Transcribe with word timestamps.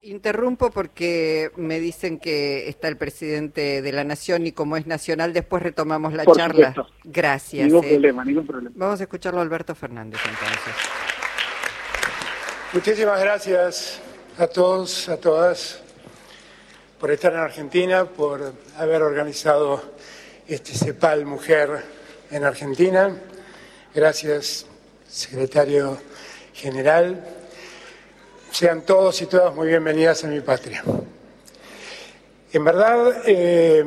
Interrumpo 0.00 0.70
porque 0.70 1.50
me 1.56 1.80
dicen 1.80 2.20
que 2.20 2.68
está 2.68 2.86
el 2.86 2.96
presidente 2.96 3.82
de 3.82 3.92
la 3.92 4.04
Nación 4.04 4.46
y 4.46 4.52
como 4.52 4.76
es 4.76 4.86
nacional, 4.86 5.32
después 5.32 5.60
retomamos 5.60 6.12
la 6.12 6.22
Por 6.22 6.36
charla. 6.36 6.68
supuesto. 6.68 6.94
Gracias. 7.02 7.66
Ningún 7.66 7.84
eh. 7.84 7.88
problema, 7.88 8.24
ningún 8.24 8.46
problema. 8.46 8.76
Vamos 8.78 9.00
a 9.00 9.02
escucharlo 9.02 9.40
a 9.40 9.42
Alberto 9.42 9.74
Fernández 9.74 10.20
entonces. 10.24 10.74
Muchísimas 12.72 13.20
gracias 13.20 14.00
a 14.38 14.46
todos, 14.46 15.08
a 15.08 15.16
todas, 15.16 15.80
por 17.00 17.10
estar 17.10 17.32
en 17.32 17.40
Argentina, 17.40 18.04
por 18.04 18.54
haber 18.76 19.02
organizado 19.02 19.82
este 20.46 20.74
CEPAL 20.74 21.26
Mujer 21.26 21.82
en 22.30 22.44
Argentina. 22.44 23.16
Gracias, 23.92 24.64
secretario 25.08 25.98
general. 26.52 27.37
Sean 28.50 28.82
todos 28.82 29.20
y 29.22 29.26
todas 29.26 29.54
muy 29.54 29.68
bienvenidas 29.68 30.24
a 30.24 30.28
mi 30.28 30.40
patria. 30.40 30.82
En 32.52 32.64
verdad, 32.64 33.22
eh, 33.26 33.84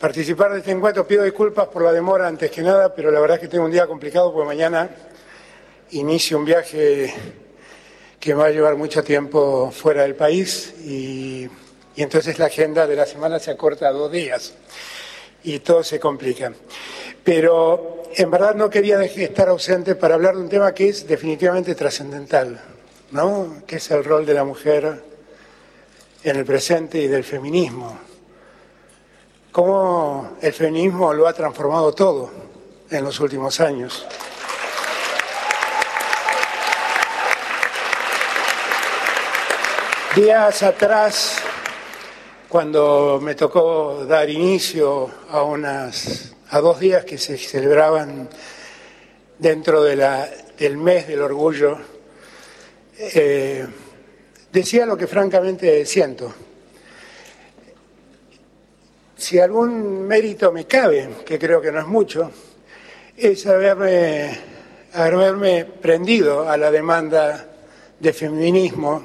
participar 0.00 0.52
de 0.52 0.58
este 0.58 0.72
encuentro, 0.72 1.06
pido 1.06 1.22
disculpas 1.22 1.68
por 1.68 1.82
la 1.82 1.92
demora 1.92 2.26
antes 2.26 2.50
que 2.50 2.62
nada, 2.62 2.94
pero 2.94 3.10
la 3.10 3.20
verdad 3.20 3.36
es 3.36 3.42
que 3.42 3.48
tengo 3.48 3.66
un 3.66 3.70
día 3.70 3.86
complicado 3.86 4.32
porque 4.32 4.46
mañana 4.46 4.90
inicio 5.90 6.38
un 6.38 6.44
viaje 6.44 7.14
que 8.18 8.34
me 8.34 8.40
va 8.40 8.46
a 8.46 8.50
llevar 8.50 8.76
mucho 8.76 9.04
tiempo 9.04 9.70
fuera 9.70 10.02
del 10.02 10.16
país 10.16 10.74
y, 10.84 11.48
y 11.94 12.02
entonces 12.02 12.38
la 12.38 12.46
agenda 12.46 12.86
de 12.86 12.96
la 12.96 13.06
semana 13.06 13.38
se 13.38 13.50
acorta 13.50 13.86
a 13.86 13.92
dos 13.92 14.10
días 14.10 14.54
y 15.44 15.60
todo 15.60 15.84
se 15.84 16.00
complica. 16.00 16.52
Pero 17.22 17.97
en 18.16 18.30
verdad 18.30 18.54
no 18.54 18.70
quería 18.70 19.02
estar 19.02 19.48
ausente 19.48 19.94
para 19.94 20.14
hablar 20.14 20.34
de 20.34 20.42
un 20.42 20.48
tema 20.48 20.72
que 20.72 20.88
es 20.88 21.06
definitivamente 21.06 21.74
trascendental, 21.74 22.60
¿no? 23.10 23.62
Que 23.66 23.76
es 23.76 23.90
el 23.90 24.04
rol 24.04 24.24
de 24.26 24.34
la 24.34 24.44
mujer 24.44 25.02
en 26.22 26.36
el 26.36 26.44
presente 26.44 26.98
y 27.00 27.06
del 27.06 27.24
feminismo. 27.24 27.98
Cómo 29.52 30.36
el 30.40 30.52
feminismo 30.52 31.12
lo 31.12 31.26
ha 31.26 31.32
transformado 31.32 31.92
todo 31.92 32.30
en 32.90 33.04
los 33.04 33.18
últimos 33.20 33.60
años. 33.60 34.06
Días 40.14 40.62
atrás, 40.62 41.36
cuando 42.48 43.20
me 43.22 43.34
tocó 43.34 44.04
dar 44.04 44.28
inicio 44.28 45.08
a 45.30 45.42
unas 45.42 46.34
a 46.50 46.60
dos 46.60 46.80
días 46.80 47.04
que 47.04 47.18
se 47.18 47.36
celebraban 47.36 48.28
dentro 49.38 49.82
de 49.82 49.96
la, 49.96 50.28
del 50.58 50.76
mes 50.76 51.06
del 51.06 51.20
orgullo, 51.20 51.78
eh, 52.98 53.66
decía 54.52 54.86
lo 54.86 54.96
que 54.96 55.06
francamente 55.06 55.84
siento. 55.84 56.34
Si 59.16 59.38
algún 59.38 60.06
mérito 60.06 60.50
me 60.52 60.66
cabe, 60.66 61.08
que 61.26 61.38
creo 61.38 61.60
que 61.60 61.72
no 61.72 61.80
es 61.80 61.86
mucho, 61.86 62.30
es 63.16 63.46
haberme, 63.46 64.38
haberme 64.94 65.64
prendido 65.64 66.48
a 66.48 66.56
la 66.56 66.70
demanda 66.70 67.46
de 67.98 68.12
feminismo, 68.12 69.02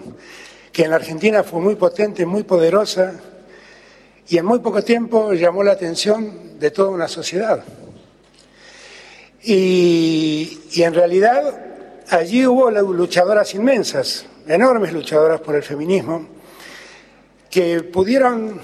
que 0.72 0.84
en 0.84 0.92
la 0.92 0.96
Argentina 0.98 1.44
fue 1.44 1.60
muy 1.60 1.76
potente, 1.76 2.26
muy 2.26 2.44
poderosa, 2.44 3.33
y 4.30 4.38
en 4.38 4.46
muy 4.46 4.60
poco 4.60 4.82
tiempo 4.84 5.34
llamó 5.34 5.64
la 5.64 5.74
atención 5.74 6.60
de 6.60 6.72
toda 6.72 6.90
una 6.90 7.08
sociedad. 7.08 7.64
Y, 9.44 10.60
en 10.78 10.94
realidad 10.94 11.60
allí 12.10 12.46
hubo 12.48 12.72
luchadoras 12.72 13.54
inmensas, 13.56 14.26
enormes 14.48 14.94
luchadoras 14.94 15.42
por 15.42 15.56
el 15.56 15.64
feminismo, 15.64 16.28
que 17.50 17.84
pudieron 17.84 18.62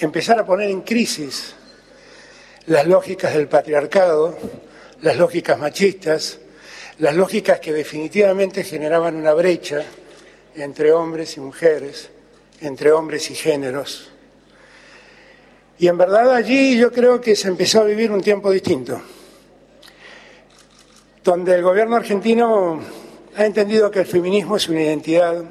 empezar 0.00 0.38
a 0.38 0.46
poner 0.46 0.70
en 0.70 0.82
crisis 0.82 1.54
las 2.66 2.86
lógicas 2.86 3.34
del 3.34 3.48
patriarcado, 3.48 4.38
las 5.00 5.16
lógicas 5.16 5.58
machistas, 5.58 6.38
las 6.98 7.16
lógicas 7.16 7.58
que 7.58 7.72
definitivamente 7.72 8.62
generaban 8.62 9.16
una 9.16 9.34
brecha 9.34 9.82
entre 10.54 10.92
hombres 10.92 11.36
y 11.36 11.40
mujeres, 11.40 12.10
entre 12.60 12.92
hombres 12.92 13.30
y 13.30 13.34
géneros. 13.34 14.11
Y 15.78 15.88
en 15.88 15.98
verdad 15.98 16.34
allí 16.34 16.78
yo 16.78 16.92
creo 16.92 17.20
que 17.20 17.34
se 17.34 17.48
empezó 17.48 17.80
a 17.80 17.84
vivir 17.84 18.10
un 18.10 18.20
tiempo 18.20 18.50
distinto, 18.50 19.00
donde 21.24 21.54
el 21.54 21.62
gobierno 21.62 21.96
argentino 21.96 22.80
ha 23.36 23.44
entendido 23.44 23.90
que 23.90 24.00
el 24.00 24.06
feminismo 24.06 24.56
es 24.56 24.68
una 24.68 24.82
identidad 24.82 25.42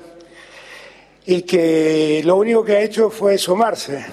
y 1.25 1.41
que 1.43 2.21
lo 2.23 2.37
único 2.37 2.63
que 2.63 2.77
ha 2.77 2.81
hecho 2.81 3.09
fue 3.09 3.37
sumarse 3.37 4.05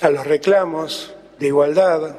a 0.00 0.10
los 0.10 0.26
reclamos 0.26 1.14
de 1.38 1.46
igualdad 1.48 2.16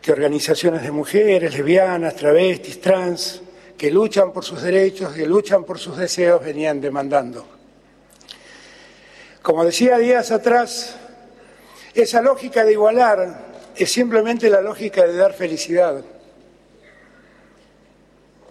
que 0.00 0.12
organizaciones 0.12 0.82
de 0.82 0.90
mujeres, 0.90 1.54
lesbianas, 1.54 2.16
travestis, 2.16 2.80
trans, 2.80 3.42
que 3.76 3.90
luchan 3.90 4.32
por 4.32 4.44
sus 4.44 4.62
derechos, 4.62 5.12
que 5.12 5.26
luchan 5.26 5.64
por 5.64 5.78
sus 5.78 5.96
deseos, 5.96 6.42
venían 6.42 6.80
demandando. 6.80 7.46
Como 9.42 9.64
decía 9.64 9.98
días 9.98 10.30
atrás, 10.30 10.96
esa 11.94 12.22
lógica 12.22 12.64
de 12.64 12.72
igualar 12.72 13.50
es 13.76 13.90
simplemente 13.90 14.50
la 14.50 14.60
lógica 14.60 15.06
de 15.06 15.16
dar 15.16 15.32
felicidad 15.32 16.04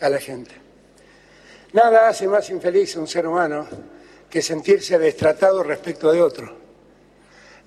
a 0.02 0.10
la 0.10 0.20
gente. 0.20 0.52
Nada 1.74 2.08
hace 2.08 2.28
más 2.28 2.50
infeliz 2.50 2.96
a 2.96 3.00
un 3.00 3.08
ser 3.08 3.28
humano 3.28 3.68
que 4.30 4.42
sentirse 4.42 4.98
destratado 4.98 5.64
respecto 5.64 6.12
de 6.12 6.22
otro. 6.22 6.58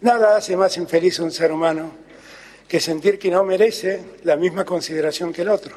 Nada 0.01 0.37
hace 0.37 0.57
más 0.57 0.77
infeliz 0.77 1.21
a 1.21 1.25
un 1.25 1.31
ser 1.31 1.53
humano 1.53 1.93
que 2.67 2.81
sentir 2.81 3.19
que 3.19 3.31
no 3.31 3.45
merece 3.45 4.03
la 4.25 4.37
misma 4.37 4.65
consideración 4.65 5.33
que 5.33 5.43
el 5.43 5.51
otro. 5.51 5.77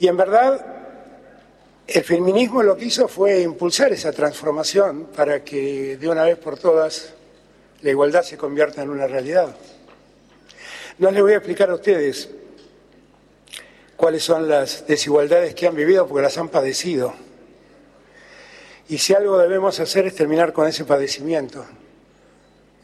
Y 0.00 0.08
en 0.08 0.16
verdad, 0.16 0.64
el 1.86 2.04
feminismo 2.04 2.62
lo 2.62 2.76
que 2.76 2.86
hizo 2.86 3.08
fue 3.08 3.40
impulsar 3.40 3.92
esa 3.92 4.12
transformación 4.12 5.08
para 5.14 5.44
que 5.44 5.96
de 5.96 6.08
una 6.08 6.24
vez 6.24 6.38
por 6.38 6.58
todas 6.58 7.14
la 7.82 7.90
igualdad 7.90 8.22
se 8.22 8.36
convierta 8.36 8.82
en 8.82 8.90
una 8.90 9.06
realidad. 9.06 9.54
No 10.98 11.10
les 11.10 11.22
voy 11.22 11.32
a 11.32 11.36
explicar 11.36 11.70
a 11.70 11.74
ustedes 11.74 12.28
cuáles 13.96 14.22
son 14.22 14.48
las 14.48 14.86
desigualdades 14.86 15.54
que 15.54 15.66
han 15.66 15.76
vivido 15.76 16.06
porque 16.06 16.22
las 16.22 16.38
han 16.38 16.48
padecido. 16.48 17.14
Y 18.88 18.98
si 18.98 19.14
algo 19.14 19.38
debemos 19.38 19.78
hacer 19.80 20.06
es 20.06 20.14
terminar 20.14 20.52
con 20.52 20.66
ese 20.66 20.84
padecimiento, 20.84 21.64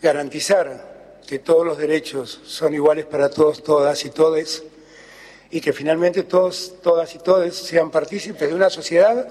garantizar 0.02 1.20
que 1.26 1.38
todos 1.38 1.64
los 1.64 1.78
derechos 1.78 2.40
son 2.44 2.74
iguales 2.74 3.06
para 3.06 3.30
todos, 3.30 3.62
todas 3.62 4.04
y 4.04 4.10
todes, 4.10 4.62
y 5.50 5.60
que 5.60 5.72
finalmente 5.72 6.24
todos, 6.24 6.74
todas 6.82 7.14
y 7.14 7.18
todes 7.18 7.56
sean 7.56 7.90
partícipes 7.90 8.48
de 8.48 8.54
una 8.54 8.70
sociedad 8.70 9.26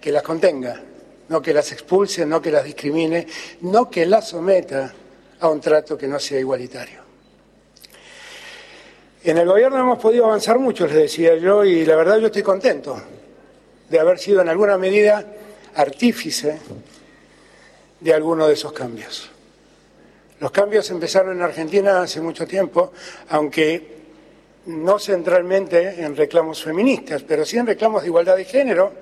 que 0.00 0.10
las 0.10 0.22
contenga, 0.22 0.82
no 1.30 1.40
que 1.40 1.54
las 1.54 1.70
expulse, 1.70 2.26
no 2.26 2.42
que 2.42 2.50
las 2.50 2.64
discrimine, 2.64 3.26
no 3.62 3.88
que 3.88 4.04
las 4.04 4.28
someta 4.28 4.92
a 5.38 5.48
un 5.48 5.60
trato 5.60 5.96
que 5.96 6.08
no 6.08 6.18
sea 6.18 6.40
igualitario. 6.40 7.00
En 9.22 9.38
el 9.38 9.46
gobierno 9.46 9.78
hemos 9.78 9.98
podido 9.98 10.24
avanzar 10.24 10.58
mucho, 10.58 10.86
les 10.86 10.96
decía 10.96 11.36
yo, 11.36 11.64
y 11.64 11.86
la 11.86 11.94
verdad 11.94 12.18
yo 12.18 12.26
estoy 12.26 12.42
contento 12.42 13.00
de 13.88 14.00
haber 14.00 14.18
sido 14.18 14.40
en 14.40 14.48
alguna 14.48 14.76
medida 14.76 15.24
artífice 15.76 16.58
de 18.00 18.12
alguno 18.12 18.48
de 18.48 18.54
esos 18.54 18.72
cambios. 18.72 19.30
Los 20.40 20.50
cambios 20.50 20.90
empezaron 20.90 21.36
en 21.36 21.42
Argentina 21.42 22.02
hace 22.02 22.20
mucho 22.20 22.44
tiempo, 22.44 22.92
aunque 23.28 23.98
no 24.66 24.98
centralmente 24.98 26.02
en 26.02 26.16
reclamos 26.16 26.64
feministas, 26.64 27.22
pero 27.22 27.44
sí 27.44 27.56
en 27.56 27.66
reclamos 27.66 28.02
de 28.02 28.08
igualdad 28.08 28.36
de 28.36 28.44
género 28.46 28.94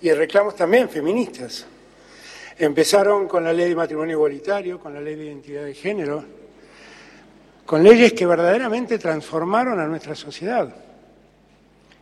y 0.00 0.10
en 0.10 0.16
reclamos 0.16 0.54
también 0.54 0.88
feministas. 0.88 1.66
Empezaron 2.62 3.26
con 3.26 3.42
la 3.42 3.52
ley 3.52 3.70
de 3.70 3.74
matrimonio 3.74 4.12
igualitario, 4.18 4.78
con 4.78 4.94
la 4.94 5.00
ley 5.00 5.16
de 5.16 5.24
identidad 5.24 5.64
de 5.64 5.74
género, 5.74 6.24
con 7.66 7.82
leyes 7.82 8.12
que 8.12 8.24
verdaderamente 8.24 9.00
transformaron 9.00 9.80
a 9.80 9.86
nuestra 9.88 10.14
sociedad. 10.14 10.72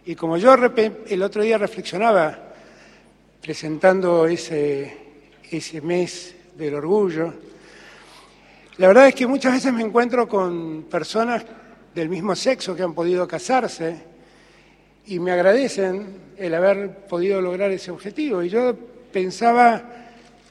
Y 0.05 0.15
como 0.15 0.37
yo 0.37 0.53
el 0.53 1.23
otro 1.23 1.43
día 1.43 1.57
reflexionaba, 1.57 2.53
presentando 3.41 4.27
ese, 4.27 4.99
ese 5.51 5.81
mes 5.81 6.37
del 6.59 6.75
orgullo, 6.75 7.33
la 8.77 8.89
verdad 8.89 9.09
es 9.09 9.15
que 9.15 9.27
muchas 9.27 9.55
veces 9.55 9.73
me 9.73 9.81
encuentro 9.81 10.29
con 10.29 10.83
personas 10.91 11.43
del 11.95 12.11
mismo 12.11 12.37
sexo 12.37 12.77
que 12.77 12.83
han 12.83 12.93
podido 12.93 13.27
casarse 13.27 13.97
y 15.07 15.21
me 15.21 15.33
agradecen 15.33 16.35
el 16.37 16.55
haber 16.55 17.07
podido 17.07 17.41
lograr 17.41 17.71
ese 17.71 17.91
objetivo. 17.91 18.43
Y 18.43 18.51
yo 18.51 18.77
pensaba, 19.11 20.00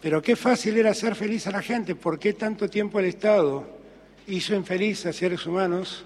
pero 0.01 0.21
qué 0.21 0.35
fácil 0.35 0.77
era 0.77 0.91
hacer 0.91 1.15
feliz 1.15 1.47
a 1.47 1.51
la 1.51 1.61
gente, 1.61 1.95
¿por 1.95 2.17
qué 2.17 2.33
tanto 2.33 2.69
tiempo 2.69 2.99
el 2.99 3.05
Estado 3.05 3.65
hizo 4.27 4.55
infeliz 4.55 5.05
a 5.05 5.13
seres 5.13 5.45
humanos 5.45 6.03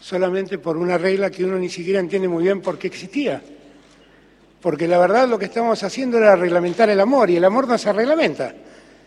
solamente 0.00 0.58
por 0.58 0.76
una 0.76 0.98
regla 0.98 1.30
que 1.30 1.44
uno 1.44 1.58
ni 1.58 1.68
siquiera 1.68 2.00
entiende 2.00 2.28
muy 2.28 2.44
bien 2.44 2.60
por 2.60 2.78
qué 2.78 2.88
existía? 2.88 3.42
Porque 4.60 4.88
la 4.88 4.98
verdad 4.98 5.28
lo 5.28 5.38
que 5.38 5.44
estamos 5.44 5.82
haciendo 5.82 6.18
era 6.18 6.34
reglamentar 6.34 6.90
el 6.90 7.00
amor 7.00 7.30
y 7.30 7.36
el 7.36 7.44
amor 7.44 7.68
no 7.68 7.78
se 7.78 7.92
reglamenta. 7.92 8.54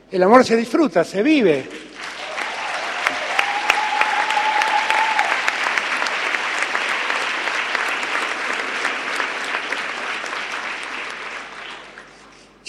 El 0.10 0.24
amor 0.24 0.46
se 0.46 0.56
disfruta, 0.56 1.04
se 1.04 1.22
vive. 1.24 1.66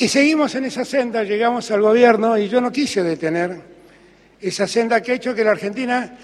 Y 0.02 0.08
seguimos 0.08 0.52
en 0.56 0.64
esa 0.64 0.84
senda, 0.84 1.22
llegamos 1.22 1.70
al 1.70 1.80
gobierno 1.80 2.36
y 2.36 2.48
yo 2.48 2.60
no 2.60 2.72
quise 2.72 3.04
detener 3.04 3.56
esa 4.40 4.66
senda 4.66 5.00
que 5.00 5.12
ha 5.12 5.14
hecho 5.14 5.32
que 5.32 5.44
la 5.44 5.52
Argentina, 5.52 6.18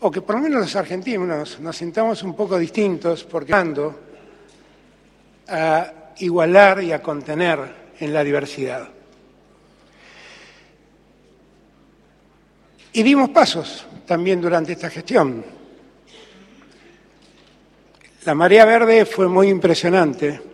o 0.00 0.10
que 0.10 0.20
por 0.20 0.34
lo 0.34 0.42
menos 0.42 0.60
los 0.60 0.76
argentinos, 0.76 1.58
nos 1.58 1.74
sintamos 1.74 2.22
un 2.22 2.36
poco 2.36 2.58
distintos 2.58 3.24
porque 3.24 3.54
ando 3.54 3.98
a 5.48 6.12
igualar 6.18 6.82
y 6.82 6.92
a 6.92 7.00
contener 7.00 7.60
en 7.98 8.12
la 8.12 8.22
diversidad. 8.22 8.90
Y 12.92 13.02
dimos 13.02 13.30
pasos 13.30 13.86
también 14.04 14.38
durante 14.38 14.72
esta 14.72 14.90
gestión. 14.90 15.42
La 18.26 18.34
marea 18.34 18.66
verde 18.66 19.06
fue 19.06 19.28
muy 19.28 19.48
impresionante 19.48 20.53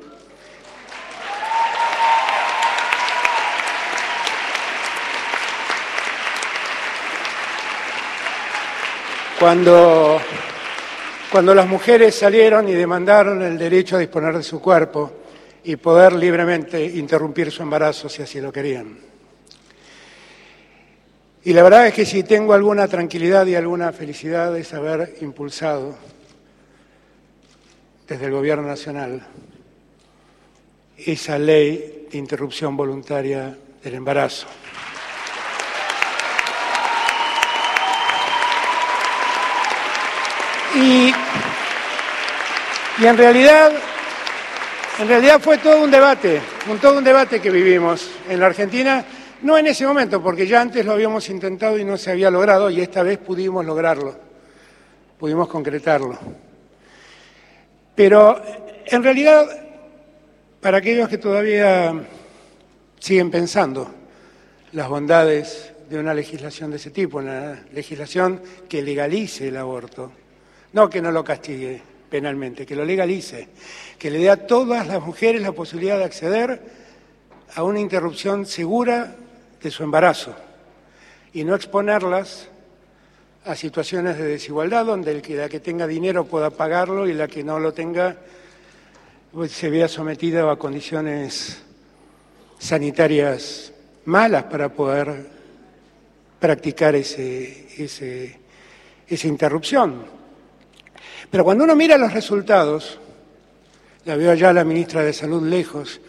Cuando, 9.40 10.20
cuando 11.32 11.54
las 11.54 11.66
mujeres 11.66 12.14
salieron 12.14 12.68
y 12.68 12.74
demandaron 12.74 13.40
el 13.40 13.56
derecho 13.56 13.96
a 13.96 13.98
disponer 13.98 14.36
de 14.36 14.42
su 14.42 14.60
cuerpo 14.60 15.10
y 15.64 15.76
poder 15.76 16.12
libremente 16.12 16.84
interrumpir 16.84 17.50
su 17.50 17.62
embarazo 17.62 18.10
si 18.10 18.20
así 18.20 18.38
lo 18.38 18.52
querían. 18.52 18.98
Y 21.42 21.54
la 21.54 21.62
verdad 21.62 21.86
es 21.86 21.94
que 21.94 22.04
si 22.04 22.22
tengo 22.22 22.52
alguna 22.52 22.86
tranquilidad 22.86 23.46
y 23.46 23.54
alguna 23.54 23.92
felicidad 23.92 24.54
es 24.58 24.74
haber 24.74 25.16
impulsado 25.22 25.96
desde 28.06 28.26
el 28.26 28.32
Gobierno 28.32 28.68
Nacional 28.68 29.26
esa 30.98 31.38
ley 31.38 32.08
de 32.12 32.18
interrupción 32.18 32.76
voluntaria 32.76 33.56
del 33.82 33.94
embarazo. 33.94 34.48
Y, 40.74 41.12
en 43.06 43.16
realidad, 43.16 43.72
en 44.98 45.08
realidad 45.08 45.40
fue 45.40 45.56
todo 45.56 45.82
un 45.82 45.90
debate, 45.90 46.38
un, 46.68 46.78
todo 46.78 46.98
un 46.98 47.04
debate 47.04 47.40
que 47.40 47.50
vivimos 47.50 48.10
en 48.28 48.38
la 48.38 48.46
Argentina, 48.46 49.02
no 49.42 49.56
en 49.56 49.68
ese 49.68 49.86
momento, 49.86 50.22
porque 50.22 50.46
ya 50.46 50.60
antes 50.60 50.84
lo 50.84 50.92
habíamos 50.92 51.28
intentado 51.30 51.78
y 51.78 51.84
no 51.84 51.96
se 51.96 52.10
había 52.10 52.30
logrado, 52.30 52.68
y 52.68 52.82
esta 52.82 53.02
vez 53.02 53.16
pudimos 53.16 53.64
lograrlo, 53.64 54.14
pudimos 55.18 55.48
concretarlo. 55.48 56.18
Pero 57.94 58.42
en 58.84 59.02
realidad, 59.02 59.46
para 60.60 60.76
aquellos 60.78 61.08
que 61.08 61.16
todavía 61.16 61.94
siguen 62.98 63.30
pensando 63.30 63.94
las 64.72 64.88
bondades 64.90 65.72
de 65.88 65.98
una 65.98 66.12
legislación 66.12 66.70
de 66.70 66.76
ese 66.76 66.90
tipo, 66.90 67.16
una 67.16 67.64
legislación 67.72 68.42
que 68.68 68.82
legalice 68.82 69.48
el 69.48 69.56
aborto, 69.56 70.12
no 70.74 70.90
que 70.90 71.00
no 71.00 71.10
lo 71.10 71.24
castigue 71.24 71.82
penalmente, 72.10 72.66
que 72.66 72.76
lo 72.76 72.84
legalice, 72.84 73.48
que 73.98 74.10
le 74.10 74.18
dé 74.18 74.30
a 74.30 74.46
todas 74.46 74.86
las 74.86 75.00
mujeres 75.00 75.40
la 75.40 75.52
posibilidad 75.52 75.96
de 75.96 76.04
acceder 76.04 76.60
a 77.54 77.62
una 77.62 77.80
interrupción 77.80 78.46
segura 78.46 79.16
de 79.62 79.70
su 79.70 79.82
embarazo 79.82 80.34
y 81.32 81.44
no 81.44 81.54
exponerlas 81.54 82.48
a 83.44 83.54
situaciones 83.54 84.18
de 84.18 84.24
desigualdad 84.24 84.84
donde 84.84 85.12
el 85.12 85.22
que, 85.22 85.36
la 85.36 85.48
que 85.48 85.60
tenga 85.60 85.86
dinero 85.86 86.24
pueda 86.24 86.50
pagarlo 86.50 87.08
y 87.08 87.14
la 87.14 87.28
que 87.28 87.42
no 87.42 87.58
lo 87.58 87.72
tenga 87.72 88.16
pues, 89.32 89.52
se 89.52 89.70
vea 89.70 89.88
sometida 89.88 90.50
a 90.50 90.56
condiciones 90.56 91.62
sanitarias 92.58 93.72
malas 94.04 94.44
para 94.44 94.68
poder 94.68 95.26
practicar 96.38 96.94
ese, 96.94 98.38
esa 99.06 99.26
interrupción. 99.28 100.19
Pero 101.28 101.44
cuando 101.44 101.64
uno 101.64 101.74
mira 101.74 101.98
los 101.98 102.12
resultados, 102.12 102.98
la 104.04 104.16
veo 104.16 104.34
ya 104.34 104.52
la 104.52 104.64
ministra 104.64 105.02
de 105.02 105.12
Salud 105.12 105.46
lejos, 105.46 106.00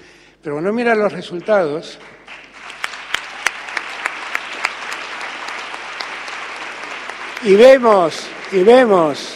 pero 0.42 0.56
cuando 0.56 0.70
uno 0.70 0.78
mira 0.78 0.96
los 0.96 1.12
resultados, 1.12 2.00
y 7.44 7.56
vemos, 7.56 8.28
y 8.52 8.64
vemos 8.64 9.36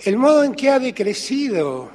el 0.00 0.16
modo 0.16 0.44
en 0.44 0.54
que 0.54 0.70
ha 0.70 0.78
decrecido 0.78 1.90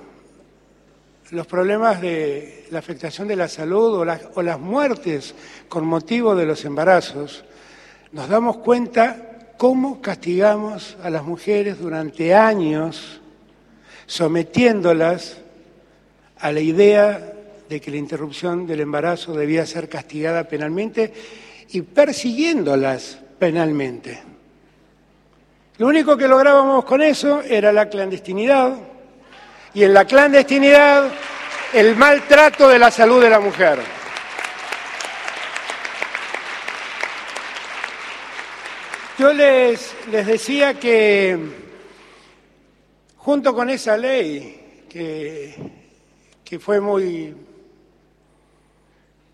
los 1.31 1.45
problemas 1.45 2.01
de 2.01 2.65
la 2.71 2.79
afectación 2.79 3.27
de 3.27 3.35
la 3.35 3.47
salud 3.47 3.99
o 3.99 4.05
las, 4.05 4.21
o 4.33 4.41
las 4.41 4.59
muertes 4.59 5.35
con 5.67 5.85
motivo 5.85 6.35
de 6.35 6.45
los 6.45 6.65
embarazos, 6.65 7.43
nos 8.11 8.27
damos 8.27 8.57
cuenta 8.57 9.28
cómo 9.59 10.01
castigamos 10.01 10.95
a 11.03 11.09
las 11.09 11.25
mujeres 11.25 11.79
durante 11.79 12.33
años, 12.33 13.19
sometiéndolas 14.05 15.41
a 16.39 16.53
la 16.53 16.61
idea 16.61 17.33
de 17.67 17.81
que 17.81 17.91
la 17.91 17.97
interrupción 17.97 18.65
del 18.65 18.79
embarazo 18.79 19.33
debía 19.33 19.65
ser 19.65 19.89
castigada 19.89 20.45
penalmente 20.45 21.13
y 21.71 21.81
persiguiéndolas 21.81 23.19
penalmente. 23.37 24.21
Lo 25.77 25.87
único 25.87 26.15
que 26.15 26.29
lográbamos 26.29 26.85
con 26.85 27.01
eso 27.01 27.41
era 27.41 27.73
la 27.73 27.89
clandestinidad 27.89 28.77
y 29.73 29.83
en 29.83 29.93
la 29.93 30.05
clandestinidad 30.05 31.11
el 31.73 31.97
maltrato 31.97 32.69
de 32.69 32.79
la 32.79 32.91
salud 32.91 33.21
de 33.21 33.29
la 33.29 33.41
mujer. 33.41 33.98
Yo 39.19 39.33
les, 39.33 39.93
les 40.09 40.25
decía 40.25 40.79
que 40.79 41.37
junto 43.17 43.53
con 43.53 43.69
esa 43.69 43.97
ley, 43.97 44.85
que, 44.89 45.55
que 46.41 46.57
fue 46.57 46.79
muy... 46.79 47.35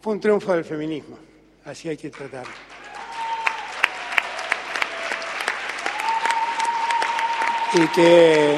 fue 0.02 0.14
un 0.14 0.20
triunfo 0.20 0.54
del 0.54 0.66
feminismo, 0.66 1.20
así 1.66 1.88
hay 1.88 1.98
que 1.98 2.10
tratarlo. 2.10 2.52
Y 7.76 7.88
que, 7.90 8.56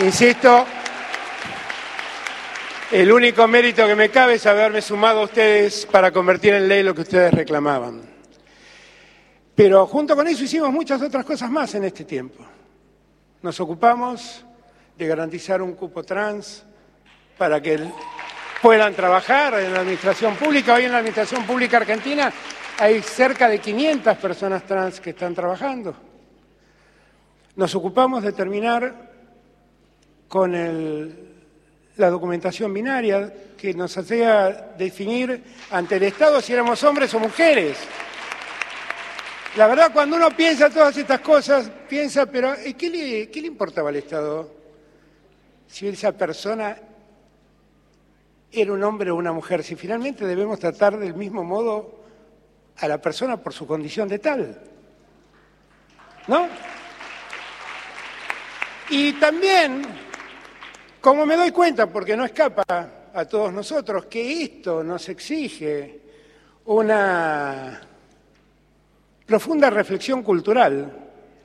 insisto, 0.00 0.66
el 2.92 3.10
único 3.10 3.48
mérito 3.48 3.86
que 3.86 3.94
me 3.94 4.10
cabe 4.10 4.34
es 4.34 4.44
haberme 4.44 4.82
sumado 4.82 5.20
a 5.20 5.24
ustedes 5.24 5.86
para 5.86 6.12
convertir 6.12 6.52
en 6.52 6.68
ley 6.68 6.82
lo 6.82 6.94
que 6.94 7.00
ustedes 7.00 7.32
reclamaban. 7.32 8.17
Pero 9.58 9.88
junto 9.88 10.14
con 10.14 10.28
eso 10.28 10.44
hicimos 10.44 10.70
muchas 10.70 11.02
otras 11.02 11.24
cosas 11.24 11.50
más 11.50 11.74
en 11.74 11.82
este 11.82 12.04
tiempo. 12.04 12.46
Nos 13.42 13.58
ocupamos 13.58 14.44
de 14.96 15.04
garantizar 15.04 15.60
un 15.60 15.72
cupo 15.72 16.04
trans 16.04 16.62
para 17.36 17.60
que 17.60 17.80
puedan 18.62 18.94
trabajar 18.94 19.54
en 19.54 19.74
la 19.74 19.80
administración 19.80 20.36
pública. 20.36 20.74
Hoy 20.74 20.84
en 20.84 20.92
la 20.92 20.98
administración 20.98 21.44
pública 21.44 21.78
argentina 21.78 22.32
hay 22.78 23.02
cerca 23.02 23.48
de 23.48 23.58
500 23.58 24.16
personas 24.18 24.62
trans 24.62 25.00
que 25.00 25.10
están 25.10 25.34
trabajando. 25.34 25.92
Nos 27.56 27.74
ocupamos 27.74 28.22
de 28.22 28.30
terminar 28.30 29.10
con 30.28 30.52
la 31.96 32.10
documentación 32.10 32.72
binaria 32.72 33.34
que 33.56 33.74
nos 33.74 33.98
hacía 33.98 34.70
definir 34.78 35.42
ante 35.72 35.96
el 35.96 36.04
Estado 36.04 36.40
si 36.40 36.52
éramos 36.52 36.80
hombres 36.84 37.12
o 37.14 37.18
mujeres. 37.18 37.76
La 39.56 39.66
verdad, 39.66 39.90
cuando 39.92 40.16
uno 40.16 40.30
piensa 40.30 40.70
todas 40.70 40.96
estas 40.96 41.20
cosas, 41.20 41.70
piensa, 41.88 42.26
pero 42.26 42.54
¿qué 42.76 42.90
le, 42.90 43.30
qué 43.30 43.40
le 43.40 43.46
importaba 43.48 43.88
al 43.88 43.96
Estado 43.96 44.50
si 45.66 45.88
esa 45.88 46.12
persona 46.12 46.76
era 48.52 48.72
un 48.72 48.84
hombre 48.84 49.10
o 49.10 49.16
una 49.16 49.32
mujer? 49.32 49.64
Si 49.64 49.74
finalmente 49.74 50.26
debemos 50.26 50.58
tratar 50.58 50.98
del 50.98 51.14
mismo 51.14 51.42
modo 51.42 52.04
a 52.76 52.86
la 52.86 53.00
persona 53.00 53.36
por 53.38 53.52
su 53.52 53.66
condición 53.66 54.06
de 54.08 54.18
tal. 54.18 54.60
¿No? 56.28 56.46
Y 58.90 59.14
también, 59.14 59.82
como 61.00 61.26
me 61.26 61.36
doy 61.36 61.50
cuenta, 61.50 61.86
porque 61.86 62.16
no 62.16 62.24
escapa 62.24 62.64
a 63.12 63.24
todos 63.24 63.52
nosotros, 63.52 64.06
que 64.06 64.42
esto 64.42 64.84
nos 64.84 65.08
exige 65.08 66.00
una 66.66 67.80
profunda 69.28 69.68
reflexión 69.68 70.22
cultural 70.22 70.90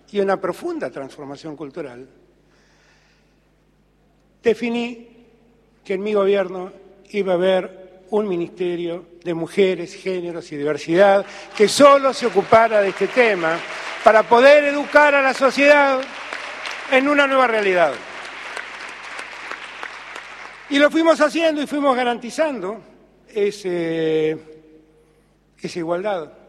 y 0.10 0.22
una 0.22 0.40
profunda 0.40 0.90
transformación 0.90 1.58
cultural, 1.58 2.08
definí 4.42 5.10
que 5.84 5.96
en 5.96 6.02
mi 6.02 6.14
gobierno 6.14 6.72
iba 7.10 7.34
a 7.34 7.36
haber 7.36 8.04
un 8.12 8.26
ministerio 8.26 9.08
de 9.22 9.34
mujeres, 9.34 9.96
géneros 9.96 10.50
y 10.54 10.56
diversidad 10.56 11.26
que 11.58 11.68
solo 11.68 12.14
se 12.14 12.28
ocupara 12.28 12.80
de 12.80 12.90
este 12.90 13.10
tema 13.10 13.60
para 14.02 14.24
poder 14.24 14.64
educar 14.64 15.14
a 15.14 15.22
la 15.22 15.34
sociedad 15.34 16.00
en 16.90 17.10
una 17.10 17.28
nueva 17.28 17.48
realidad. 17.48 17.92
Y 20.70 20.80
lo 20.80 20.90
fuimos 20.90 21.20
haciendo 21.20 21.62
y 21.62 21.68
fuimos 21.68 21.98
garantizando 21.98 22.80
ese, 23.28 24.38
esa 25.62 25.80
igualdad 25.80 26.43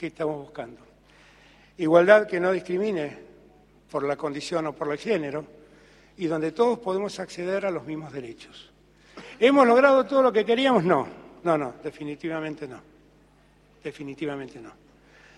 que 0.00 0.06
estamos 0.06 0.38
buscando. 0.38 0.80
Igualdad 1.76 2.26
que 2.26 2.40
no 2.40 2.52
discrimine 2.52 3.18
por 3.90 4.02
la 4.02 4.16
condición 4.16 4.66
o 4.68 4.72
por 4.72 4.90
el 4.90 4.96
género 4.96 5.44
y 6.16 6.26
donde 6.26 6.52
todos 6.52 6.78
podemos 6.78 7.20
acceder 7.20 7.66
a 7.66 7.70
los 7.70 7.84
mismos 7.84 8.10
derechos. 8.10 8.72
¿Hemos 9.38 9.66
logrado 9.66 10.06
todo 10.06 10.22
lo 10.22 10.32
que 10.32 10.42
queríamos? 10.42 10.84
No, 10.84 11.06
no, 11.44 11.58
no, 11.58 11.74
definitivamente 11.84 12.66
no. 12.66 12.80
Definitivamente 13.84 14.58
no. 14.58 14.72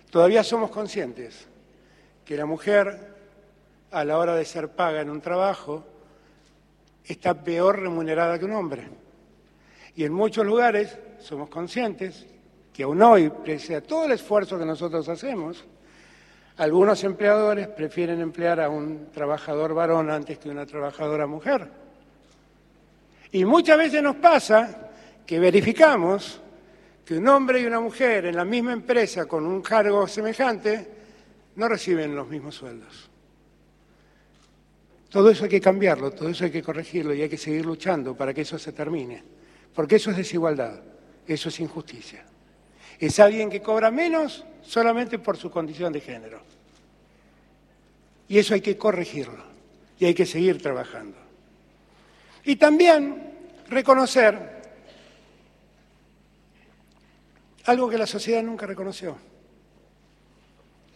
Todavía 0.09 0.45
somos 0.45 0.71
conscientes 0.71 1.49
que 2.25 2.37
la 2.37 2.47
mujer, 2.47 3.17
a 3.91 4.05
la 4.05 4.17
hora 4.17 4.37
de 4.37 4.45
ser 4.45 4.69
paga 4.69 5.01
en 5.01 5.11
un 5.11 5.21
trabajo, 5.21 5.85
está 7.05 7.35
peor 7.43 7.81
remunerada 7.81 8.39
que 8.39 8.45
un 8.45 8.53
hombre. 8.53 8.85
Y 9.97 10.05
en 10.05 10.13
muchos 10.13 10.47
lugares 10.47 10.97
somos 11.19 11.49
conscientes 11.49 12.27
que 12.73 12.85
aún 12.85 13.03
hoy, 13.03 13.31
pese 13.45 13.77
a 13.77 13.83
todo 13.83 14.07
el 14.07 14.13
esfuerzo 14.13 14.59
que 14.59 14.65
nosotros 14.65 15.09
hacemos, 15.09 15.65
algunos 16.57 17.03
empleadores 17.05 17.69
prefieren 17.69 18.21
emplear 18.21 18.61
a 18.61 18.69
un 18.69 19.11
trabajador 19.13 19.75
varón 19.75 20.11
antes 20.11 20.39
que 20.39 20.49
una 20.49 20.67
trabajadora 20.67 21.27
mujer. 21.27 21.69
Y 23.33 23.45
muchas 23.45 23.79
veces 23.79 24.03
nos 24.03 24.17
pasa 24.17 24.91
que 25.27 25.39
verificamos 25.39 26.41
que 27.05 27.17
un 27.17 27.27
hombre 27.29 27.61
y 27.61 27.67
una 27.67 27.81
mujer 27.81 28.27
en 28.27 28.37
la 28.37 28.45
misma 28.45 28.73
empresa 28.73 29.27
con 29.27 29.47
un 29.47 29.63
cargo 29.63 30.07
semejante 30.07 30.89
no 31.57 31.69
reciben 31.69 32.15
los 32.15 32.29
mismos 32.29 32.55
sueldos. 32.55 33.11
Todo 35.09 35.31
eso 35.31 35.45
hay 35.45 35.51
que 35.51 35.61
cambiarlo, 35.61 36.11
todo 36.11 36.29
eso 36.29 36.45
hay 36.45 36.51
que 36.51 36.63
corregirlo 36.63 37.13
y 37.13 37.23
hay 37.23 37.29
que 37.29 37.37
seguir 37.37 37.67
luchando 37.67 38.17
para 38.17 38.33
que 38.33 38.43
eso 38.43 38.59
se 38.59 38.73
termine. 38.73 39.23
Porque 39.75 39.97
eso 39.97 40.11
es 40.11 40.17
desigualdad, 40.17 40.81
eso 41.27 41.49
es 41.49 41.61
injusticia. 41.61 42.25
Es 43.03 43.19
alguien 43.19 43.51
que 43.51 43.61
cobra 43.61 43.91
menos 43.91 44.45
solamente 44.63 45.19
por 45.19 45.37
su 45.37 45.51
condición 45.51 45.93
de 45.93 46.01
género. 46.01 46.41
Y 48.29 48.39
eso 48.39 48.55
hay 48.55 48.61
que 48.61 48.79
corregirlo 48.79 49.43
y 49.99 50.05
hay 50.05 50.15
que 50.15 50.25
seguir 50.25 50.63
trabajando. 50.63 51.19
Y 52.45 52.55
también 52.55 53.33
reconocer 53.69 54.63
algo 57.65 57.91
que 57.91 57.99
la 57.99 58.07
sociedad 58.07 58.41
nunca 58.41 58.67
reconoció, 58.67 59.19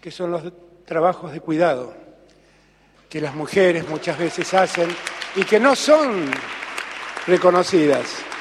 que 0.00 0.12
son 0.12 0.30
los 0.30 0.52
trabajos 0.84 1.32
de 1.32 1.40
cuidado 1.40 1.92
que 3.10 3.20
las 3.20 3.34
mujeres 3.34 3.88
muchas 3.88 4.16
veces 4.16 4.54
hacen 4.54 4.88
y 5.34 5.42
que 5.42 5.58
no 5.58 5.75
son 5.75 6.30
reconocidas. 7.26 8.36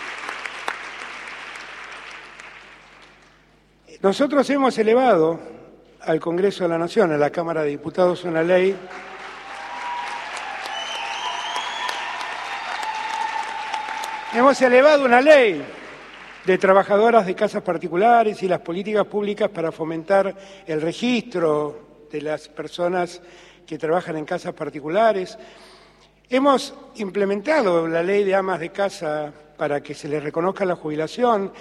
Nosotros 4.02 4.50
hemos 4.50 4.78
elevado 4.78 5.40
al 6.02 6.20
Congreso 6.20 6.64
de 6.64 6.70
la 6.70 6.78
Nación, 6.78 7.12
a 7.12 7.18
la 7.18 7.30
Cámara 7.30 7.64
de 7.64 7.70
Diputados, 7.70 8.24
una 8.24 8.44
ley 8.44 8.75
Hemos 14.34 14.62
elevado 14.62 15.06
una 15.06 15.22
ley 15.22 15.64
de 16.46 16.58
trabajadoras 16.58 17.25
de 17.25 17.36
casas 17.36 17.64
particulares 17.64 18.44
y 18.44 18.50
las 18.50 18.60
políticas 18.60 19.06
públicas 19.06 19.50
para 19.50 19.72
fomentar 19.72 20.36
el 20.68 20.82
registro 20.82 22.08
de 22.12 22.22
las 22.22 22.50
personas 22.50 23.22
que 23.66 23.78
trabajan 23.78 24.18
en 24.18 24.25
casas 24.25 24.54
particulares. 24.54 25.38
Hemos 26.30 26.74
implementado 26.96 27.88
la 27.88 28.04
ley 28.04 28.25
de 28.25 28.36
amas 28.36 28.60
de 28.60 28.72
casa 28.72 29.32
para 29.58 29.82
que 29.82 29.94
se 29.94 30.10
les 30.10 30.22
reconozca 30.22 30.66
la 30.66 30.75
jubilación, 30.75 31.54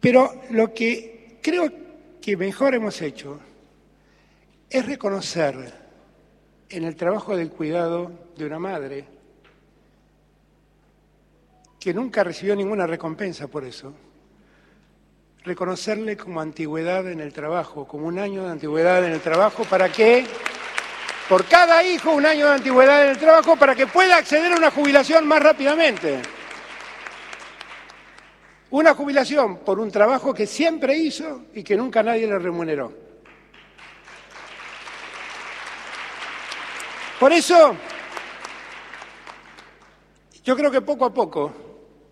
pero 0.00 0.42
lo 0.50 0.72
que 0.72 1.38
creo 1.42 1.70
que 2.20 2.36
mejor 2.36 2.74
hemos 2.74 3.00
hecho 3.02 3.38
es 4.68 4.86
reconocer 4.86 5.72
en 6.68 6.84
el 6.84 6.96
trabajo 6.96 7.36
del 7.36 7.50
cuidado 7.50 8.10
de 8.36 8.46
una 8.46 8.58
madre, 8.58 9.04
que 11.78 11.92
nunca 11.92 12.22
recibió 12.22 12.54
ninguna 12.54 12.86
recompensa 12.86 13.48
por 13.48 13.64
eso, 13.64 13.92
reconocerle 15.44 16.16
como 16.16 16.40
antigüedad 16.40 17.10
en 17.10 17.20
el 17.20 17.32
trabajo, 17.32 17.86
como 17.86 18.06
un 18.06 18.18
año 18.18 18.44
de 18.44 18.50
antigüedad 18.50 19.04
en 19.04 19.12
el 19.12 19.20
trabajo, 19.20 19.64
para 19.64 19.90
que 19.90 20.24
por 21.28 21.44
cada 21.46 21.82
hijo 21.82 22.10
un 22.12 22.26
año 22.26 22.46
de 22.46 22.54
antigüedad 22.54 23.04
en 23.04 23.10
el 23.10 23.18
trabajo 23.18 23.56
para 23.56 23.74
que 23.74 23.86
pueda 23.86 24.16
acceder 24.16 24.52
a 24.52 24.56
una 24.56 24.70
jubilación 24.70 25.26
más 25.26 25.42
rápidamente. 25.42 26.20
Una 28.70 28.94
jubilación 28.94 29.58
por 29.58 29.80
un 29.80 29.90
trabajo 29.90 30.32
que 30.32 30.46
siempre 30.46 30.96
hizo 30.96 31.46
y 31.54 31.64
que 31.64 31.76
nunca 31.76 32.02
nadie 32.02 32.26
le 32.26 32.38
remuneró. 32.38 32.92
Por 37.18 37.32
eso, 37.32 37.74
yo 40.44 40.56
creo 40.56 40.70
que 40.70 40.80
poco 40.80 41.04
a 41.04 41.12
poco, 41.12 41.52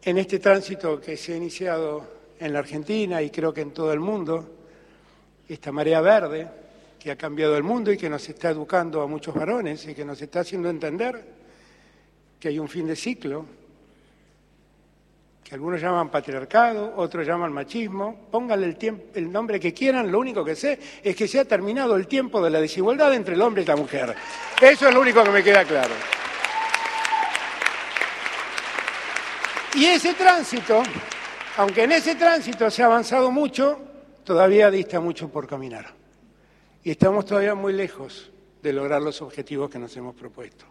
en 0.03 0.19
este 0.19 0.39
tránsito 0.39 1.01
que 1.01 1.17
se 1.17 1.33
ha 1.33 1.37
iniciado 1.37 2.05
en 2.39 2.53
la 2.53 2.59
Argentina 2.59 3.23
y 3.23 3.31
creo 3.31 3.53
que 3.55 3.61
en 3.61 3.73
todo 3.73 3.93
el 3.93 4.01
mundo, 4.01 4.57
esta 5.49 5.73
marea 5.73 6.01
verde, 6.01 6.49
que 6.99 7.11
ha 7.11 7.17
cambiado 7.17 7.57
el 7.57 7.63
mundo 7.63 7.93
y 7.93 7.97
que 7.97 8.11
nos 8.11 8.29
está 8.29 8.51
educando 8.51 9.01
a 9.01 9.07
muchos 9.07 9.35
varones 9.35 9.87
y 9.87 9.95
que 9.95 10.05
nos 10.05 10.21
está 10.21 10.41
haciendo 10.41 10.69
entender 10.69 11.25
que 12.39 12.49
hay 12.49 12.59
un 12.59 12.69
fin 12.69 12.87
de 12.87 12.97
ciclo, 12.97 13.47
que 15.49 15.55
algunos 15.55 15.81
llaman 15.81 16.11
patriarcado, 16.11 16.93
otros 16.97 17.27
llaman 17.27 17.51
machismo, 17.51 18.29
pónganle 18.31 18.67
el, 18.67 19.03
el 19.15 19.33
nombre 19.33 19.59
que 19.59 19.73
quieran, 19.73 20.13
lo 20.13 20.19
único 20.19 20.45
que 20.45 20.55
sé 20.55 20.79
es 21.03 21.17
que 21.17 21.27
se 21.27 21.41
ha 21.41 21.47
terminado 21.47 21.97
el 21.97 22.07
tiempo 22.07 22.43
de 22.43 22.51
la 22.51 22.61
desigualdad 22.61 23.15
entre 23.15 23.35
el 23.35 23.41
hombre 23.41 23.63
y 23.63 23.65
la 23.65 23.77
mujer. 23.77 24.15
Eso 24.61 24.89
es 24.89 24.95
lo 24.95 25.01
único 25.01 25.25
que 25.25 25.31
me 25.31 25.43
queda 25.43 25.65
claro. 25.65 25.95
Y 29.75 29.87
ese 29.87 30.13
tránsito, 30.13 30.83
aunque 31.57 31.85
en 31.85 31.93
ese 31.93 32.15
tránsito 32.17 32.71
se 32.71 32.83
ha 32.83 32.87
avanzado 32.87 33.31
mucho, 33.31 33.81
todavía 34.25 34.71
dista 34.71 35.01
mucho 35.01 35.31
por 35.31 35.47
caminar 35.47 35.95
y 36.85 36.91
estamos 36.91 37.25
todavía 37.25 37.55
muy 37.55 37.73
lejos 37.73 38.31
de 38.63 38.73
lograr 38.75 39.01
los 39.01 39.23
objetivos 39.23 39.71
que 39.71 39.79
nos 39.79 39.97
hemos 39.97 40.15
propuesto. 40.15 40.67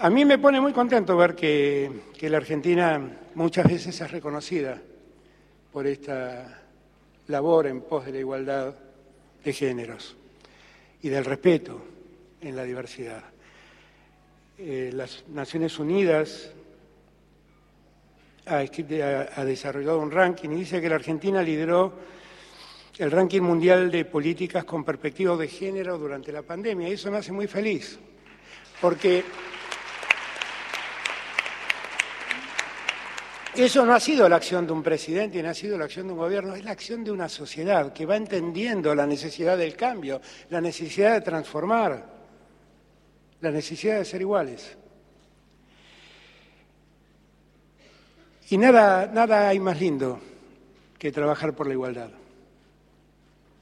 A 0.00 0.10
mí 0.10 0.24
me 0.24 0.38
pone 0.38 0.60
muy 0.60 0.72
contento 0.72 1.16
ver 1.16 1.34
que, 1.34 1.90
la 2.20 2.36
Argentina 2.36 3.00
muchas 3.34 3.66
veces 3.66 4.00
es 4.00 4.10
reconocida 4.12 4.80
por 5.72 5.88
esta 5.88 6.62
labor 7.26 7.66
en 7.66 7.80
pos 7.80 8.06
de 8.06 8.12
la 8.12 8.18
igualdad 8.18 8.76
de 9.42 9.52
géneros 9.52 10.16
y 11.02 11.08
del 11.08 11.24
respeto 11.24 11.82
en 12.40 12.54
la 12.54 12.62
diversidad. 12.62 13.24
Eh, 14.56 14.92
las 14.94 15.24
Naciones 15.30 15.76
Unidas 15.80 16.52
ha, 18.46 18.58
ha 18.58 19.44
desarrollado 19.44 19.98
un 19.98 20.12
ranking 20.12 20.50
y 20.50 20.60
dice 20.60 20.80
que 20.80 20.88
la 20.88 20.94
Argentina 20.94 21.42
lideró 21.42 21.92
el 22.98 23.10
ranking 23.10 23.42
mundial 23.42 23.90
de 23.90 24.04
políticas 24.04 24.64
con 24.64 24.84
perspectiva 24.84 25.36
de 25.36 25.48
género 25.48 25.98
durante 25.98 26.30
la 26.30 26.42
pandemia. 26.42 26.88
Y 26.88 26.92
eso 26.92 27.10
me 27.10 27.16
hace 27.18 27.32
muy 27.32 27.48
feliz, 27.48 27.98
porque 28.80 29.24
eso 33.64 33.84
no 33.84 33.94
ha 33.94 34.00
sido 34.00 34.28
la 34.28 34.36
acción 34.36 34.66
de 34.66 34.72
un 34.72 34.82
presidente, 34.82 35.42
no 35.42 35.48
ha 35.48 35.54
sido 35.54 35.78
la 35.78 35.86
acción 35.86 36.06
de 36.06 36.12
un 36.12 36.18
gobierno, 36.18 36.54
es 36.54 36.64
la 36.64 36.70
acción 36.70 37.02
de 37.02 37.10
una 37.10 37.28
sociedad 37.28 37.92
que 37.92 38.06
va 38.06 38.16
entendiendo 38.16 38.94
la 38.94 39.06
necesidad 39.06 39.56
del 39.56 39.74
cambio, 39.74 40.20
la 40.50 40.60
necesidad 40.60 41.14
de 41.14 41.20
transformar, 41.22 42.04
la 43.40 43.50
necesidad 43.50 43.98
de 43.98 44.04
ser 44.04 44.20
iguales. 44.20 44.76
Y 48.50 48.58
nada, 48.58 49.06
nada 49.06 49.48
hay 49.48 49.58
más 49.58 49.80
lindo 49.80 50.20
que 50.98 51.12
trabajar 51.12 51.54
por 51.54 51.66
la 51.66 51.74
igualdad. 51.74 52.10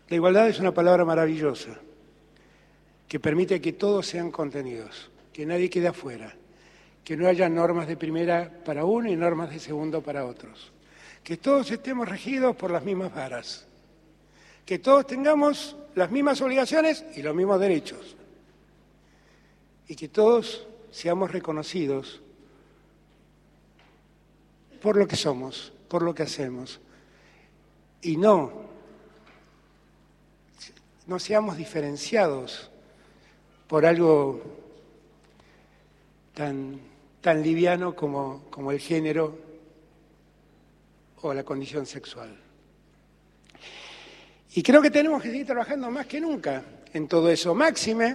La 0.09 0.17
igualdad 0.17 0.49
es 0.49 0.61
una 0.61 0.73
palabra 0.73 1.05
maravillosa 1.05 1.79
que 3.09 3.21
permite 3.21 3.61
que 3.61 3.73
todos 3.73 4.07
sean 4.07 4.31
contenidos, 4.31 5.11
que 5.33 5.47
nadie 5.47 5.71
quede 5.71 5.89
afuera, 5.89 6.35
que 7.07 7.17
no 7.17 7.29
haya 7.29 7.49
normas 7.49 7.87
de 7.87 7.97
primera 7.97 8.51
para 8.65 8.85
uno 8.85 9.09
y 9.09 9.15
normas 9.15 9.51
de 9.51 9.61
segundo 9.61 10.03
para 10.03 10.27
otros, 10.27 10.73
que 11.23 11.37
todos 11.37 11.71
estemos 11.71 12.09
regidos 12.09 12.57
por 12.57 12.73
las 12.73 12.83
mismas 12.83 13.15
varas, 13.15 13.65
que 14.65 14.81
todos 14.81 15.07
tengamos 15.07 15.77
las 15.95 16.11
mismas 16.11 16.41
obligaciones 16.41 17.05
y 17.15 17.23
los 17.23 17.33
mismos 17.33 17.61
derechos, 17.61 18.17
y 19.87 19.95
que 19.95 20.09
todos 20.09 20.67
seamos 20.91 21.31
reconocidos 21.31 22.21
por 24.83 24.97
lo 24.97 25.07
que 25.07 25.15
somos, 25.15 25.73
por 25.87 26.03
lo 26.03 26.13
que 26.13 26.25
hacemos. 26.25 26.81
Y 28.03 28.17
no, 28.17 28.53
no 31.07 31.21
seamos 31.21 31.57
diferenciados 31.57 32.69
por 33.69 33.87
algo 33.87 34.43
tan, 36.35 36.81
tan 37.27 37.43
liviano 37.43 37.93
como, 37.93 38.45
como 38.51 38.71
el 38.71 38.79
género 38.79 39.37
o 41.23 41.35
la 41.35 41.43
condición 41.43 41.85
sexual. 41.85 42.39
Y 44.55 44.63
creo 44.63 44.81
que 44.81 44.93
tenemos 44.93 45.21
que 45.21 45.31
seguir 45.31 45.45
trabajando 45.45 45.91
más 45.91 46.07
que 46.07 46.21
nunca 46.21 46.63
en 46.93 47.09
todo 47.09 47.29
eso. 47.29 47.53
Máxime, 47.53 48.15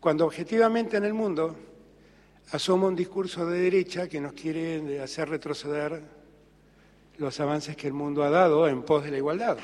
cuando 0.00 0.24
objetivamente 0.24 0.96
en 0.96 1.04
el 1.04 1.12
mundo 1.12 1.54
asoma 2.52 2.86
un 2.86 2.96
discurso 2.96 3.44
de 3.44 3.60
derecha 3.60 4.08
que 4.08 4.22
nos 4.22 4.32
quiere 4.32 4.98
hacer 5.02 5.28
retroceder 5.28 6.00
los 7.18 7.38
avances 7.40 7.76
que 7.76 7.88
el 7.88 7.92
mundo 7.92 8.24
ha 8.24 8.30
dado 8.30 8.68
en 8.68 8.84
pos 8.84 9.04
de 9.04 9.10
la 9.10 9.18
igualdad. 9.18 9.58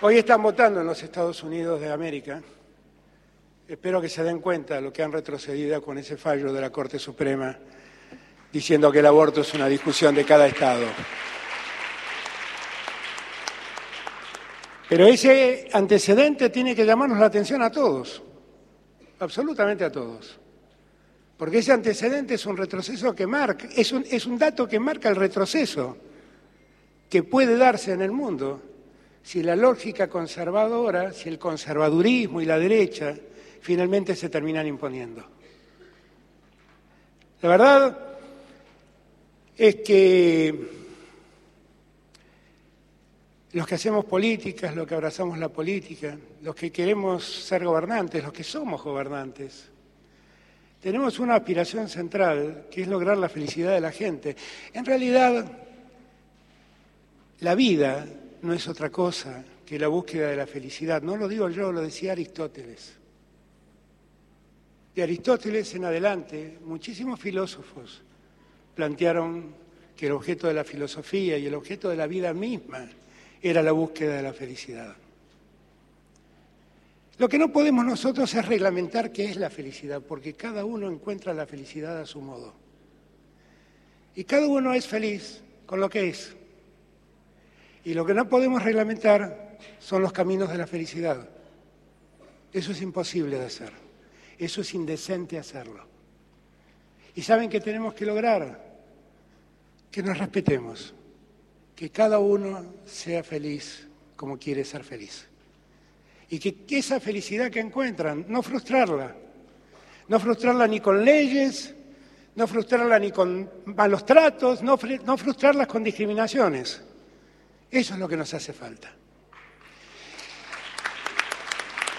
Hoy 0.00 0.18
están 0.18 0.40
votando 0.40 0.80
en 0.80 0.86
los 0.86 1.02
Estados 1.02 1.42
Unidos 1.42 1.80
de 1.80 1.90
América. 1.90 2.40
Espero 3.66 4.00
que 4.00 4.08
se 4.08 4.22
den 4.22 4.38
cuenta 4.38 4.76
de 4.76 4.80
lo 4.80 4.92
que 4.92 5.02
han 5.02 5.10
retrocedido 5.10 5.82
con 5.82 5.98
ese 5.98 6.16
fallo 6.16 6.52
de 6.52 6.60
la 6.60 6.70
Corte 6.70 7.00
Suprema 7.00 7.58
diciendo 8.52 8.92
que 8.92 9.00
el 9.00 9.06
aborto 9.06 9.40
es 9.40 9.52
una 9.54 9.66
discusión 9.66 10.14
de 10.14 10.24
cada 10.24 10.46
Estado. 10.46 10.86
Pero 14.88 15.04
ese 15.04 15.68
antecedente 15.72 16.48
tiene 16.50 16.76
que 16.76 16.86
llamarnos 16.86 17.18
la 17.18 17.26
atención 17.26 17.60
a 17.62 17.72
todos, 17.72 18.22
absolutamente 19.18 19.84
a 19.84 19.90
todos. 19.90 20.38
Porque 21.36 21.58
ese 21.58 21.72
antecedente 21.72 22.34
es 22.34 22.46
un 22.46 22.56
retroceso 22.56 23.16
que 23.16 23.26
marca, 23.26 23.66
es 23.74 23.90
un, 23.90 24.04
es 24.08 24.26
un 24.26 24.38
dato 24.38 24.68
que 24.68 24.78
marca 24.78 25.08
el 25.08 25.16
retroceso 25.16 25.96
que 27.10 27.24
puede 27.24 27.56
darse 27.56 27.92
en 27.92 28.02
el 28.02 28.12
mundo 28.12 28.62
si 29.28 29.42
la 29.42 29.54
lógica 29.54 30.08
conservadora, 30.08 31.12
si 31.12 31.28
el 31.28 31.38
conservadurismo 31.38 32.40
y 32.40 32.46
la 32.46 32.58
derecha 32.58 33.14
finalmente 33.60 34.16
se 34.16 34.30
terminan 34.30 34.66
imponiendo. 34.66 35.22
La 37.42 37.48
verdad 37.50 37.98
es 39.54 39.76
que 39.84 40.70
los 43.52 43.66
que 43.66 43.74
hacemos 43.74 44.06
políticas, 44.06 44.74
los 44.74 44.86
que 44.86 44.94
abrazamos 44.94 45.36
la 45.36 45.50
política, 45.50 46.16
los 46.40 46.54
que 46.54 46.72
queremos 46.72 47.22
ser 47.22 47.64
gobernantes, 47.64 48.24
los 48.24 48.32
que 48.32 48.44
somos 48.44 48.82
gobernantes, 48.82 49.68
tenemos 50.80 51.18
una 51.18 51.34
aspiración 51.34 51.90
central, 51.90 52.66
que 52.70 52.80
es 52.80 52.88
lograr 52.88 53.18
la 53.18 53.28
felicidad 53.28 53.74
de 53.74 53.80
la 53.82 53.92
gente. 53.92 54.34
En 54.72 54.86
realidad, 54.86 55.44
la 57.40 57.54
vida 57.54 58.06
no 58.42 58.52
es 58.52 58.68
otra 58.68 58.90
cosa 58.90 59.44
que 59.64 59.78
la 59.78 59.88
búsqueda 59.88 60.28
de 60.28 60.36
la 60.36 60.46
felicidad. 60.46 61.02
No 61.02 61.16
lo 61.16 61.28
digo 61.28 61.48
yo, 61.48 61.72
lo 61.72 61.82
decía 61.82 62.12
Aristóteles. 62.12 62.94
De 64.94 65.02
Aristóteles 65.02 65.74
en 65.74 65.84
adelante, 65.84 66.58
muchísimos 66.64 67.20
filósofos 67.20 68.02
plantearon 68.74 69.54
que 69.96 70.06
el 70.06 70.12
objeto 70.12 70.46
de 70.46 70.54
la 70.54 70.64
filosofía 70.64 71.36
y 71.38 71.46
el 71.46 71.54
objeto 71.54 71.88
de 71.88 71.96
la 71.96 72.06
vida 72.06 72.32
misma 72.32 72.88
era 73.42 73.62
la 73.62 73.72
búsqueda 73.72 74.16
de 74.16 74.22
la 74.22 74.32
felicidad. 74.32 74.96
Lo 77.18 77.28
que 77.28 77.38
no 77.38 77.52
podemos 77.52 77.84
nosotros 77.84 78.32
es 78.32 78.46
reglamentar 78.46 79.10
qué 79.10 79.24
es 79.24 79.36
la 79.36 79.50
felicidad, 79.50 80.00
porque 80.00 80.34
cada 80.34 80.64
uno 80.64 80.88
encuentra 80.88 81.34
la 81.34 81.46
felicidad 81.46 82.00
a 82.00 82.06
su 82.06 82.20
modo. 82.20 82.54
Y 84.14 84.24
cada 84.24 84.46
uno 84.46 84.72
es 84.72 84.86
feliz 84.86 85.42
con 85.66 85.80
lo 85.80 85.90
que 85.90 86.08
es. 86.08 86.37
Y 87.88 87.94
lo 87.94 88.04
que 88.04 88.12
no 88.12 88.28
podemos 88.28 88.62
reglamentar 88.62 89.56
son 89.78 90.02
los 90.02 90.12
caminos 90.12 90.50
de 90.50 90.58
la 90.58 90.66
felicidad. 90.66 91.26
Eso 92.52 92.72
es 92.72 92.82
imposible 92.82 93.38
de 93.38 93.46
hacer. 93.46 93.72
Eso 94.38 94.60
es 94.60 94.74
indecente 94.74 95.38
hacerlo. 95.38 95.86
¿Y 97.14 97.22
saben 97.22 97.48
qué 97.48 97.60
tenemos 97.60 97.94
que 97.94 98.04
lograr? 98.04 98.76
Que 99.90 100.02
nos 100.02 100.18
respetemos 100.18 100.92
que 101.74 101.88
cada 101.88 102.18
uno 102.18 102.74
sea 102.84 103.22
feliz 103.22 103.88
como 104.16 104.38
quiere 104.38 104.66
ser 104.66 104.84
feliz. 104.84 105.26
Y 106.28 106.38
que, 106.38 106.66
esa 106.76 107.00
felicidad 107.00 107.50
que 107.50 107.60
encuentran, 107.60 108.26
no 108.28 108.42
frustrarla, 108.42 109.16
no 110.08 110.20
frustrarla 110.20 110.66
ni 110.66 110.80
con 110.80 111.02
leyes, 111.02 111.74
no 112.34 112.46
frustrarla 112.46 112.98
ni 112.98 113.12
con 113.12 113.50
malos 113.64 114.04
tratos, 114.04 114.62
no 114.62 114.76
frustrarlas 114.76 115.66
con 115.66 115.82
discriminaciones. 115.82 116.82
Eso 117.70 117.94
es 117.94 118.00
lo 118.00 118.08
que 118.08 118.16
nos 118.16 118.32
hace 118.34 118.52
falta. 118.52 118.90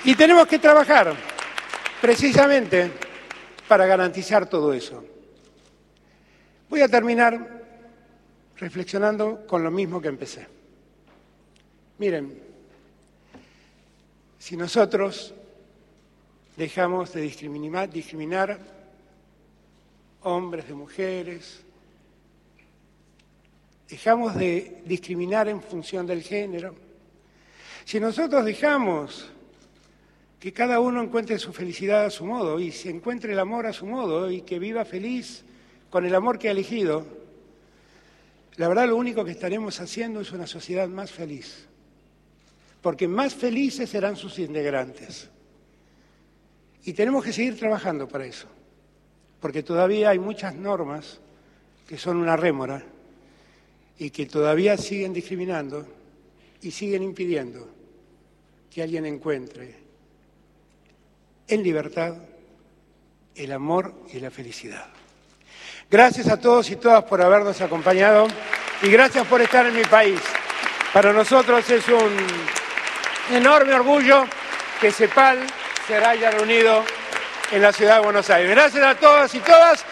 Y 0.04 0.16
tenemos 0.16 0.48
que 0.48 0.60
trabajar 0.60 1.14
precisamente 2.02 2.92
para 3.68 3.86
garantizar 3.86 4.48
todo 4.50 4.74
eso. 4.74 5.04
Voy 6.70 6.82
a 6.82 6.88
terminar 6.88 7.60
reflexionando 8.58 9.46
con 9.46 9.64
lo 9.64 9.72
mismo 9.72 10.02
que 10.02 10.08
empecé. 10.08 10.48
Miren, 11.98 12.42
si 14.38 14.56
nosotros 14.56 15.34
dejamos 16.56 17.14
de 17.14 17.22
discriminar, 17.22 18.60
hombres 20.22 20.68
de 20.68 20.74
mujeres, 20.74 21.64
dejamos 23.90 24.36
de 24.36 24.82
discriminar 24.86 25.48
en 25.48 25.62
función 25.62 26.06
del 26.06 26.22
género, 26.22 26.76
si 27.86 28.00
nosotros 28.00 28.46
dejamos 28.46 29.28
que 30.40 30.54
cada 30.54 30.80
uno 30.80 31.02
encuentre 31.02 31.40
su 31.40 31.52
felicidad 31.52 32.06
a 32.06 32.10
su 32.12 32.24
modo 32.24 32.60
y 32.60 32.72
se 32.72 32.90
encuentre 32.90 33.34
el 33.34 33.40
amor 33.40 33.66
a 33.66 33.74
su 33.74 33.88
modo 33.88 34.30
y 34.30 34.42
que 34.42 34.60
viva 34.60 34.86
feliz 34.86 35.44
con 35.90 36.06
el 36.06 36.14
amor 36.14 36.38
que 36.38 36.50
ha 36.50 36.52
elegido, 36.52 37.06
la 38.58 38.68
verdad 38.68 38.88
lo 38.88 38.96
único 38.96 39.26
que 39.26 39.32
estaremos 39.32 39.80
haciendo 39.80 40.22
es 40.22 40.32
una 40.32 40.46
sociedad 40.46 40.88
más 40.88 41.12
feliz, 41.12 41.68
porque 42.82 43.08
más 43.08 43.34
felices 43.34 43.90
serán 43.90 44.16
sus 44.16 44.38
integrantes. 44.38 45.30
Y 46.84 46.94
tenemos 46.94 47.24
que 47.26 47.34
seguir 47.34 47.58
trabajando 47.58 48.08
para 48.08 48.26
eso, 48.26 48.48
porque 49.42 49.64
todavía 49.64 50.12
hay 50.12 50.20
muchas 50.20 50.54
normas 50.54 51.20
que 51.88 51.98
son 51.98 52.18
una 52.18 52.38
rémora 52.38 52.84
y 54.00 54.10
que 54.10 54.26
todavía 54.26 54.78
siguen 54.78 55.14
discriminando 55.14 55.86
y 56.62 56.72
siguen 56.72 57.04
impidiendo 57.04 57.70
que 58.74 58.82
alguien 58.82 59.06
encuentre 59.06 59.76
en 61.48 61.64
libertad 61.64 62.16
el 63.36 63.52
amor 63.52 63.94
y 64.14 64.20
la 64.20 64.32
felicidad. 64.32 64.88
Gracias 65.92 66.28
a 66.30 66.40
todos 66.40 66.70
y 66.70 66.78
todas 66.78 67.04
por 67.04 67.22
habernos 67.22 67.60
acompañado 67.62 68.28
y 68.82 68.90
gracias 68.90 69.28
por 69.28 69.42
estar 69.42 69.66
en 69.66 69.76
mi 69.76 69.84
país. 69.84 70.20
Para 70.94 71.12
nosotros 71.12 71.70
es 71.70 71.88
un 71.90 72.16
enorme 73.36 73.74
orgullo 73.74 74.26
que 74.80 74.92
CEPAL 74.92 75.40
se 75.88 75.96
haya 75.96 76.32
reunido 76.32 76.84
en 77.52 77.62
la 77.62 77.74
ciudad 77.74 77.96
de 77.96 78.04
Buenos 78.04 78.30
Aires. 78.30 78.52
Gracias 78.52 78.84
a 78.84 78.96
todos 78.96 79.34
y 79.36 79.40
todas 79.40 79.86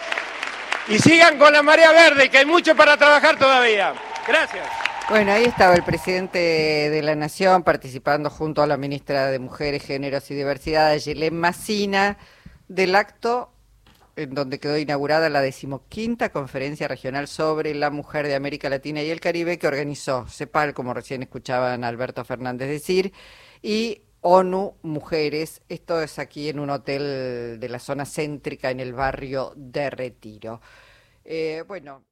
y 0.88 0.98
sigan 0.98 1.38
con 1.38 1.52
la 1.52 1.62
marea 1.62 1.92
verde, 1.92 2.30
que 2.30 2.38
hay 2.38 2.46
mucho 2.46 2.74
para 2.74 2.96
trabajar 2.96 3.38
todavía. 3.38 3.94
Gracias. 4.26 4.66
Bueno, 5.08 5.32
ahí 5.32 5.44
estaba 5.44 5.74
el 5.74 5.82
presidente 5.82 6.38
de 6.38 7.02
la 7.02 7.14
Nación 7.14 7.62
participando 7.62 8.28
junto 8.28 8.62
a 8.62 8.66
la 8.66 8.76
ministra 8.76 9.30
de 9.30 9.38
Mujeres, 9.38 9.82
Géneros 9.84 10.30
y 10.30 10.34
Diversidad, 10.34 10.96
Yelén 10.96 11.38
Massina, 11.38 12.18
del 12.68 12.94
acto 12.94 13.52
en 14.16 14.34
donde 14.34 14.58
quedó 14.58 14.76
inaugurada 14.76 15.30
la 15.30 15.40
decimoquinta 15.40 16.30
conferencia 16.30 16.88
regional 16.88 17.28
sobre 17.28 17.74
la 17.74 17.90
mujer 17.90 18.26
de 18.26 18.34
América 18.34 18.68
Latina 18.68 19.00
y 19.00 19.10
el 19.10 19.20
Caribe 19.20 19.58
que 19.58 19.68
organizó 19.68 20.26
CEPAL, 20.28 20.74
como 20.74 20.92
recién 20.92 21.22
escuchaban 21.22 21.84
Alberto 21.84 22.24
Fernández 22.24 22.68
decir, 22.68 23.12
y 23.62 24.02
ONU 24.20 24.76
Mujeres. 24.82 25.62
Esto 25.68 26.02
es 26.02 26.18
aquí 26.18 26.48
en 26.48 26.60
un 26.60 26.70
hotel 26.70 27.58
de 27.60 27.68
la 27.68 27.78
zona 27.78 28.04
céntrica 28.04 28.70
en 28.70 28.80
el 28.80 28.92
barrio 28.92 29.52
de 29.56 29.90
Retiro. 29.90 30.60
Eh, 31.24 31.64
bueno. 31.66 32.08